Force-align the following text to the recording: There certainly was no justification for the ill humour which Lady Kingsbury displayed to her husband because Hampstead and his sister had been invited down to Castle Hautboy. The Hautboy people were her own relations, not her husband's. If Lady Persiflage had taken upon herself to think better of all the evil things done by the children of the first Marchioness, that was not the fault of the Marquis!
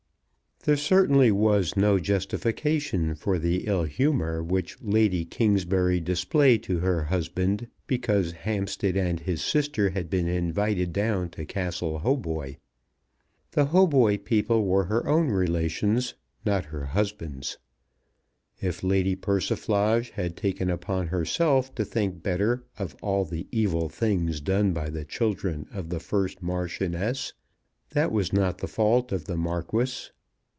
There 0.63 0.77
certainly 0.77 1.31
was 1.31 1.75
no 1.75 1.97
justification 1.97 3.15
for 3.15 3.39
the 3.39 3.65
ill 3.65 3.81
humour 3.85 4.43
which 4.43 4.77
Lady 4.79 5.25
Kingsbury 5.25 5.99
displayed 5.99 6.61
to 6.61 6.81
her 6.81 7.05
husband 7.05 7.67
because 7.87 8.33
Hampstead 8.33 8.95
and 8.95 9.19
his 9.21 9.43
sister 9.43 9.89
had 9.89 10.07
been 10.07 10.27
invited 10.27 10.93
down 10.93 11.29
to 11.31 11.45
Castle 11.47 11.97
Hautboy. 11.97 12.57
The 13.53 13.65
Hautboy 13.73 14.19
people 14.23 14.63
were 14.63 14.83
her 14.83 15.07
own 15.09 15.29
relations, 15.29 16.13
not 16.45 16.65
her 16.65 16.85
husband's. 16.85 17.57
If 18.61 18.83
Lady 18.83 19.15
Persiflage 19.15 20.11
had 20.11 20.37
taken 20.37 20.69
upon 20.69 21.07
herself 21.07 21.73
to 21.73 21.83
think 21.83 22.21
better 22.21 22.63
of 22.77 22.95
all 23.01 23.25
the 23.25 23.47
evil 23.51 23.89
things 23.89 24.41
done 24.41 24.73
by 24.73 24.91
the 24.91 25.05
children 25.05 25.65
of 25.73 25.89
the 25.89 25.99
first 25.99 26.43
Marchioness, 26.43 27.33
that 27.95 28.11
was 28.11 28.31
not 28.31 28.59
the 28.59 28.67
fault 28.67 29.11
of 29.11 29.25
the 29.25 29.35
Marquis! 29.37 30.11